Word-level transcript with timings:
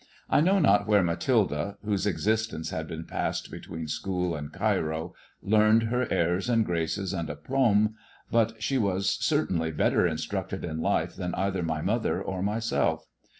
I 0.31 0.41
know 0.41 0.57
not 0.57 0.87
where 0.87 1.03
Mathilda, 1.03 1.77
whose 1.85 2.07
existence 2.07 2.71
had 2.71 2.87
been 2.87 3.03
passed 3.03 3.51
between 3.51 3.87
school 3.87 4.35
and 4.35 4.51
Cairo, 4.51 5.13
learned 5.43 5.83
her 5.83 6.07
airs 6.11 6.49
and 6.49 6.65
graces 6.65 7.13
and 7.13 7.29
apUmbj 7.29 7.93
but 8.31 8.63
she 8.63 8.79
was 8.79 9.07
certainly 9.23 9.69
better 9.69 10.07
instructed 10.07 10.65
in 10.65 10.81
life 10.81 11.15
than 11.15 11.35
either 11.35 11.61
my 11.61 11.81
mother 11.81 12.19
or 12.19 12.41
myself. 12.41 13.05